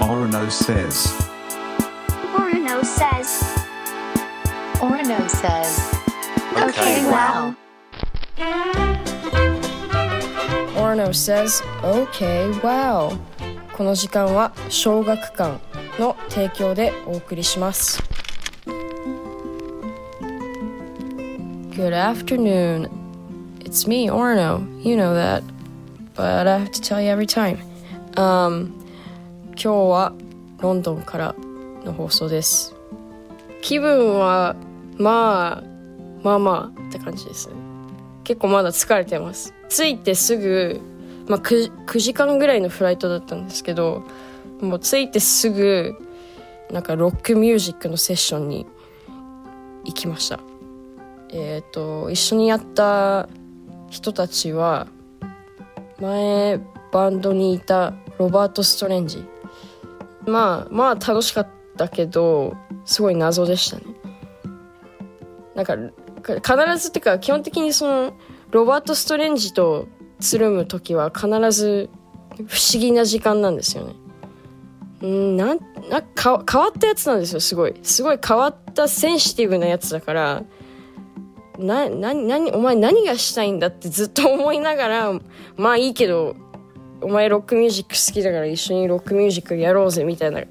[0.00, 1.12] Orono says.
[2.34, 3.42] Orono says.
[4.80, 5.98] Orono says.
[6.56, 7.54] Okay, wow.
[10.78, 13.16] Orno says, OK, wow.
[13.76, 15.60] この時間は小学館
[16.00, 18.02] の提供でお送りします。
[21.70, 22.88] Good afternoon.
[23.60, 24.66] It's me, Orno.
[24.82, 25.44] You know that.
[26.14, 27.58] But I have to tell you every time.
[28.16, 28.74] Um,
[29.55, 30.13] 今日は
[30.59, 31.35] ロンドンから
[31.83, 32.75] の放送です。
[33.61, 34.55] 気分は
[34.97, 35.63] まあ
[36.23, 37.63] まあまあって感じですね。
[38.23, 40.81] 結構まだ疲れてます着いてすぐ、
[41.27, 44.03] まあ、9, 9時間ぐらいのフライトだったんですけど
[44.61, 45.95] もう着いてすぐ
[46.71, 48.65] なんかロックミュージックのセッションに
[49.85, 50.39] 行きました
[51.29, 53.27] えっ、と一緒にやった
[53.89, 54.87] 人たちは
[55.99, 56.59] 前
[56.91, 59.25] バンドにいたロバート・ストレンジ
[60.25, 63.83] まあまあ楽しかったけどすごい謎でしたね
[65.55, 65.75] なんか
[66.23, 68.13] 必ずっていうか基本的にその
[68.51, 69.87] ロバート・ストレンジと
[70.19, 71.89] つるむ時は必ず
[72.47, 73.93] 不思議な時間なんですよね。
[75.01, 80.43] うんなんなか変わったやつなんですよすごいすごい変わったセンシティブなやつだから
[81.59, 85.19] なな何お前何がしたいんだってずっと思いながら
[85.57, 86.37] まあいいけど
[87.03, 90.41] お前ロックミュージック好きだから一緒にロックミュージックやろうぜみたいな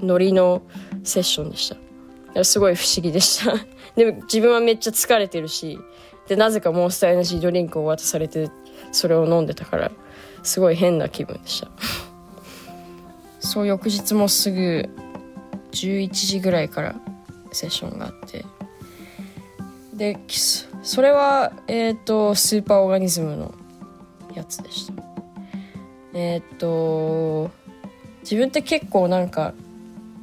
[0.00, 0.62] ノリの
[1.04, 2.44] セッションでした。
[2.44, 3.54] すごい不思議でした。
[3.94, 5.78] でも自分はめっちゃ疲れてるし
[6.28, 8.50] でなぜかモンスターエナジードリンクを渡されて
[8.90, 9.92] それを飲んでたから
[10.42, 11.68] すごい変な気分でした。
[13.40, 14.88] そう翌日もすぐ
[15.72, 16.94] 11時ぐらいから
[17.52, 18.44] セッションがあって
[19.94, 20.18] で
[20.82, 23.54] それはえっ、とスーパーオーガニズムの
[24.34, 25.11] やつでした。
[26.14, 27.50] えっ、と
[28.22, 29.54] 自分って結構なんか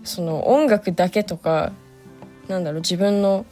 [0.04, 1.72] その音楽だけとか
[2.48, 3.46] なんだろう自分の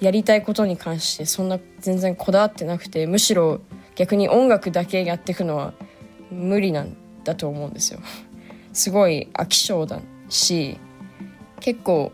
[0.00, 3.60] やりたいことに関してそんな全然こだわってなくてむしろ
[3.96, 5.72] 逆に音楽だけやっていくのは
[6.30, 8.00] 無理なんだと思うんですよ。
[8.72, 10.78] すごい飽き性だし
[11.60, 12.12] 結構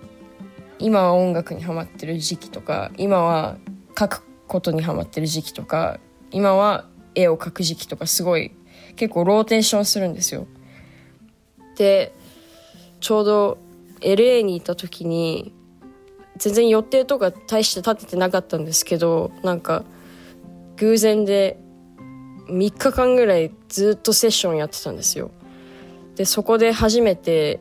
[0.79, 3.59] 今は音楽にハマってる時期とか今は
[3.99, 6.01] 書くことにハマってる時期とか
[6.31, 8.53] 今は絵を描く時期とかすごい
[8.97, 10.47] 結構ローテーションするんですよ。
[11.77, 12.13] で
[13.01, 13.59] ちょうど
[14.01, 15.53] LA にいた時に
[16.37, 19.85] 全然予定とか大して立ててなかったんですけどなんか
[20.77, 21.59] 偶然で
[22.49, 25.31] 3日間ぐらいずっとセッションやってたんですよ
[26.17, 27.61] でそこで初めて、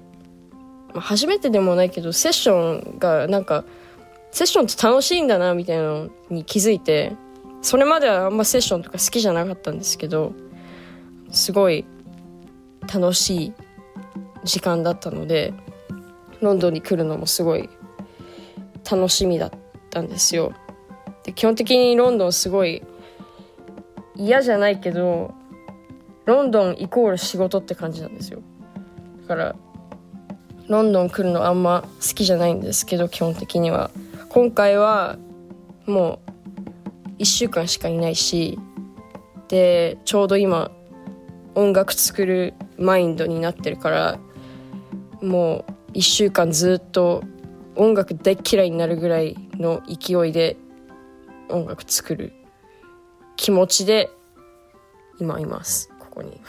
[0.94, 3.64] ま、初めてでもないけどセッションがなんか
[4.32, 7.14] セッションって楽しいんだなみたいなのに気づいて
[7.62, 10.34] それまではあんまセッションとか好きじゃなかったんですけど
[11.34, 11.86] すごい
[12.94, 13.54] 楽しい
[14.44, 15.54] 時間だったので
[16.42, 17.70] ロンドンに来るのもすごい
[18.90, 19.52] 楽しみだっ
[19.90, 20.54] たんですよ。
[21.24, 22.84] で基本的にロンドンすごい
[24.16, 25.34] 嫌じゃないけど
[26.26, 28.42] ロンドンイコール仕事って感じなんですよ。
[29.22, 29.56] だから
[30.68, 33.90] ロンドン来るのあんま好きじゃないんですけど基本的には。
[34.30, 35.18] 今回は
[35.86, 36.20] も
[37.18, 38.58] う1週間しかいないし
[39.48, 40.72] でちょうど今
[41.56, 44.20] 音楽作るマインドになってるから
[45.22, 47.24] もう1週間ずっと
[47.76, 50.58] 音楽大嫌いになるぐらいの勢いで
[51.50, 52.34] 音楽作る
[53.36, 54.10] 気持ちで
[55.20, 55.90] 今います。
[56.00, 56.42] ここに。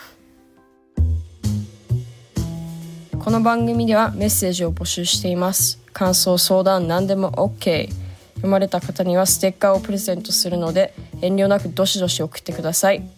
[3.19, 5.79] この番組ではメッセージを募集しています。
[5.93, 7.89] 感想相談何でも OK
[8.35, 13.14] 読まれた方にはステッカーをプレゼントするので遠慮なくどしどし送ってください。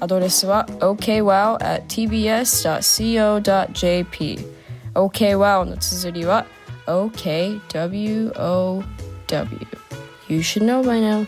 [0.00, 3.02] アドレスは okwow at tbs.co.jp
[4.94, 6.46] okwow の綴りは
[6.86, 8.32] OKWOW.
[10.28, 11.26] You should know by now.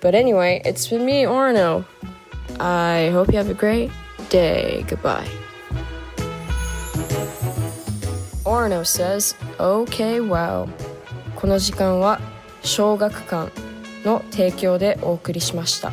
[0.00, 1.84] But anyway, it's been me, Orno.
[2.60, 3.90] I hope you have a great
[4.28, 4.84] day.
[4.88, 5.26] Goodbye.
[8.44, 10.68] Orno says, OK, wow.
[11.36, 12.20] この時間は
[12.62, 13.52] 小学館
[14.04, 15.92] の提供でお送りしました。